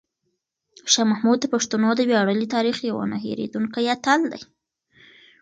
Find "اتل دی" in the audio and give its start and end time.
3.95-4.41